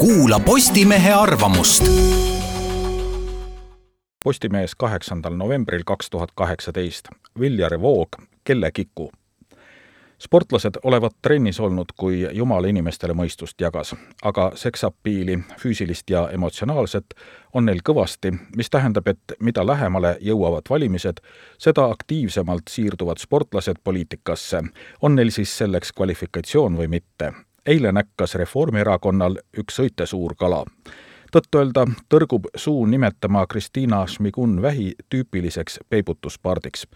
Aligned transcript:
kuula 0.00 0.40
Postimehe 0.40 1.12
arvamust. 1.12 1.84
Postimees 4.24 4.74
kaheksandal 4.74 5.34
novembril 5.36 5.82
kaks 5.86 6.10
tuhat 6.10 6.30
kaheksateist. 6.34 7.08
Viljar 7.40 7.80
Voog, 7.80 8.08
Kellekiku. 8.44 9.12
sportlased 10.18 10.70
olevat 10.82 11.12
trennis 11.22 11.60
olnud, 11.60 11.84
kui 11.96 12.28
Jumal 12.32 12.64
inimestele 12.64 13.12
mõistust 13.12 13.60
jagas, 13.60 13.94
aga 14.22 14.52
seksapiili, 14.54 15.38
füüsilist 15.58 16.10
ja 16.10 16.28
emotsionaalset, 16.32 17.14
on 17.54 17.64
neil 17.64 17.80
kõvasti, 17.84 18.32
mis 18.56 18.70
tähendab, 18.70 19.08
et 19.08 19.36
mida 19.40 19.66
lähemale 19.66 20.16
jõuavad 20.20 20.68
valimised, 20.70 21.20
seda 21.58 21.84
aktiivsemalt 21.84 22.68
siirduvad 22.68 23.18
sportlased 23.18 23.80
poliitikasse, 23.84 24.62
on 25.02 25.14
neil 25.16 25.30
siis 25.30 25.58
selleks 25.58 25.92
kvalifikatsioon 25.92 26.76
või 26.76 26.88
mitte 26.88 27.32
eile 27.66 27.92
näkkas 27.92 28.34
Reformierakonnal 28.34 29.36
üks 29.58 29.80
õitesuur 29.80 30.34
kala. 30.36 30.64
tõtt-öelda 31.32 31.86
tõrgub 32.08 32.48
suu 32.56 32.86
nimetama 32.86 33.46
Kristiina 33.46 34.06
Šmigun-Vähi 34.06 34.92
tüüpiliseks 35.14 35.78
peibutuspardiks. 35.88 36.86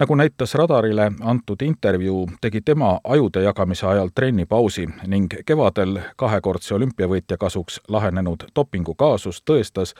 nagu 0.00 0.14
näitas 0.14 0.54
Radarile 0.54 1.12
antud 1.20 1.62
intervjuu, 1.62 2.30
tegi 2.40 2.60
tema 2.60 3.00
ajude 3.04 3.42
jagamise 3.42 3.86
ajal 3.86 4.08
trennipausi 4.14 4.86
ning 5.06 5.34
kevadel 5.46 6.00
kahekordse 6.16 6.74
olümpiavõitja 6.74 7.36
kasuks 7.36 7.80
lahenenud 7.88 8.44
dopingukaasus 8.56 9.42
tõestas, 9.50 9.94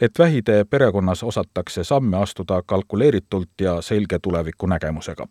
et 0.00 0.18
vähide 0.18 0.64
perekonnas 0.64 1.22
osatakse 1.22 1.84
samme 1.84 2.16
astuda 2.16 2.62
kalkuleeritult 2.66 3.60
ja 3.60 3.82
selge 3.82 4.18
tulevikunägemusega 4.18 5.26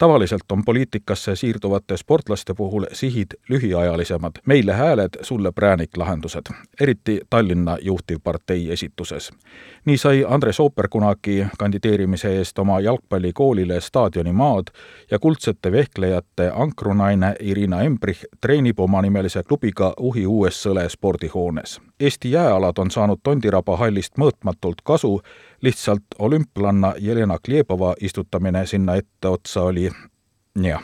tavaliselt 0.00 0.52
on 0.52 0.64
poliitikasse 0.64 1.36
siirduvate 1.36 1.96
sportlaste 1.96 2.54
puhul 2.54 2.84
sihid 2.92 3.26
lühiajalisemad, 3.48 4.32
meile 4.46 4.72
hääled, 4.72 5.08
sulle 5.22 5.52
prääniklahendused, 5.52 6.42
eriti 6.80 7.20
Tallinna 7.30 7.78
juhtivpartei 7.82 8.72
esituses. 8.72 9.30
nii 9.84 9.96
sai 9.96 10.24
Andres 10.28 10.60
Ooper 10.60 10.88
kunagi 10.88 11.46
kandideerimise 11.58 12.36
eest 12.38 12.58
oma 12.58 12.80
jalgpallikoolile 12.80 13.80
staadionimaad 13.80 14.66
ja 15.10 15.18
kuldsete 15.18 15.72
vehklejate 15.72 16.50
ankrunaine 16.54 17.34
Irina 17.40 17.82
Embrich 17.82 18.24
treenib 18.40 18.80
omanimelise 18.80 19.42
klubiga 19.42 19.94
Uhi 20.00 20.26
uues 20.26 20.62
Sõle 20.66 20.88
spordihoones. 20.88 21.80
Eesti 22.00 22.30
jääalad 22.30 22.78
on 22.78 22.90
saanud 22.90 23.18
Tondiraba 23.22 23.76
hallist 23.76 24.12
mõõtmatult 24.18 24.80
kasu 24.84 25.20
lihtsalt 25.60 26.02
olümplanna 26.18 26.94
Jelena 26.98 27.38
Kljepova 27.44 27.94
istutamine 28.00 28.66
sinna 28.66 28.94
etteotsa 28.94 29.62
oli 29.62 29.90
jah. 30.62 30.82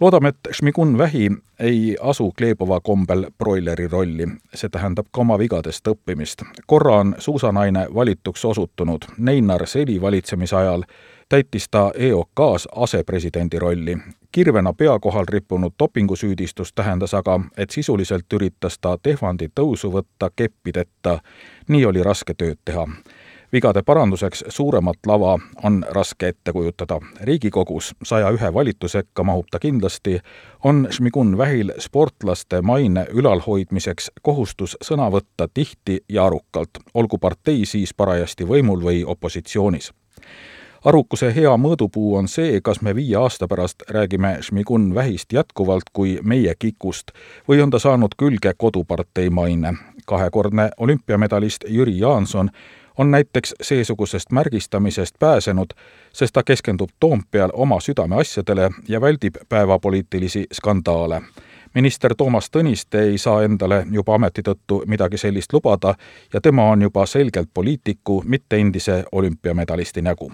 loodame, 0.00 0.28
et 0.28 0.48
Šmigun 0.50 0.98
Vähi 0.98 1.30
ei 1.58 1.96
asu 2.00 2.32
Kljepova 2.36 2.80
kombel 2.80 3.26
broileri 3.38 3.88
rolli, 3.88 4.26
see 4.54 4.68
tähendab 4.68 5.06
ka 5.12 5.20
oma 5.20 5.38
vigadest 5.38 5.88
õppimist. 5.88 6.42
korra 6.66 6.96
on 6.96 7.14
suusanaine 7.18 7.86
valituks 7.94 8.44
osutunud, 8.44 9.04
Neinar 9.18 9.66
Seli 9.66 10.00
valitsemise 10.00 10.56
ajal 10.56 10.82
täitis 11.28 11.68
ta 11.70 11.92
EOK-s 11.94 12.68
asepresidendi 12.76 13.58
rolli. 13.58 13.98
kirvena 14.32 14.72
pea 14.72 14.98
kohal 14.98 15.24
rippunud 15.28 15.72
dopingusüüdistus 15.78 16.72
tähendas 16.72 17.14
aga, 17.14 17.40
et 17.56 17.70
sisuliselt 17.70 18.32
üritas 18.32 18.78
ta 18.80 18.98
Tehvandi 19.02 19.48
tõusu 19.60 19.92
võtta 19.92 20.30
keppideta. 20.36 21.18
nii 21.68 21.84
oli 21.84 22.02
raske 22.02 22.34
tööd 22.34 22.58
teha 22.64 22.86
vigade 23.52 23.82
paranduseks 23.82 24.44
suuremat 24.48 24.96
lava 25.06 25.38
on 25.62 25.84
raske 25.90 26.28
ette 26.28 26.52
kujutada. 26.52 27.00
riigikogus 27.20 27.94
saja 28.02 28.30
ühe 28.30 28.54
valitu 28.54 28.88
sekka 28.88 29.24
mahub 29.24 29.46
ta 29.50 29.58
kindlasti, 29.58 30.20
on 30.64 30.88
Šmigun 30.90 31.38
Vähil 31.38 31.72
sportlaste 31.78 32.62
maine 32.62 33.06
ülalhoidmiseks 33.12 34.10
kohustus 34.22 34.76
sõna 34.84 35.10
võtta 35.10 35.48
tihti 35.54 36.00
ja 36.08 36.24
arukalt, 36.26 36.70
olgu 36.94 37.18
partei 37.18 37.66
siis 37.66 37.94
parajasti 37.94 38.44
võimul 38.44 38.84
või 38.84 39.04
opositsioonis 39.06 39.92
arukuse 40.84 41.34
hea 41.34 41.52
mõõdupuu 41.56 42.14
on 42.16 42.28
see, 42.28 42.60
kas 42.64 42.80
me 42.82 42.94
viie 42.96 43.16
aasta 43.20 43.48
pärast 43.48 43.82
räägime 43.88 44.38
Šmigun 44.42 44.94
Vähist 44.94 45.32
jätkuvalt 45.32 45.92
kui 45.92 46.18
meie 46.22 46.54
kikust 46.58 47.12
või 47.48 47.60
on 47.62 47.70
ta 47.70 47.78
saanud 47.78 48.16
külge 48.16 48.54
kodupartei 48.56 49.30
maine. 49.30 49.74
kahekordne 50.06 50.70
olümpiamedalist 50.78 51.64
Jüri 51.68 51.98
Jaanson 51.98 52.50
on 52.98 53.10
näiteks 53.10 53.54
seesugusest 53.62 54.32
märgistamisest 54.32 55.14
pääsenud, 55.18 55.66
sest 56.12 56.32
ta 56.32 56.42
keskendub 56.42 56.90
Toompeal 57.00 57.50
oma 57.52 57.80
südameasjadele 57.80 58.70
ja 58.88 59.00
väldib 59.00 59.34
päevapoliitilisi 59.48 60.46
skandaale. 60.52 61.22
minister 61.74 62.14
Toomas 62.14 62.50
Tõniste 62.50 62.98
ei 62.98 63.18
saa 63.18 63.42
endale 63.42 63.86
juba 63.90 64.14
ameti 64.14 64.42
tõttu 64.42 64.82
midagi 64.86 65.18
sellist 65.18 65.52
lubada 65.52 65.94
ja 66.32 66.40
tema 66.40 66.70
on 66.70 66.82
juba 66.82 67.06
selgelt 67.06 67.48
poliitiku, 67.54 68.22
mitte 68.26 68.56
endise 68.56 69.04
olümpiamedalisti 69.12 70.02
nägu 70.02 70.32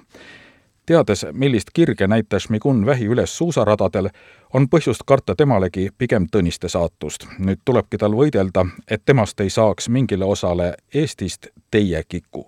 teades, 0.86 1.26
millist 1.32 1.68
kirge 1.72 2.06
näitas 2.06 2.48
Migun 2.50 2.86
Vähi 2.86 3.06
üles 3.06 3.38
suusaradadel, 3.38 4.08
on 4.54 4.68
põhjust 4.68 5.02
karta 5.06 5.34
temalegi 5.34 5.88
pigem 5.98 6.26
Tõniste 6.36 6.68
saatust. 6.68 7.26
nüüd 7.38 7.60
tulebki 7.64 7.98
tal 7.98 8.14
võidelda, 8.14 8.66
et 8.90 9.02
temast 9.04 9.40
ei 9.40 9.50
saaks 9.50 9.88
mingile 9.88 10.24
osale 10.24 10.74
Eestist 10.94 11.46
teie 11.70 12.02
kiku 12.08 12.44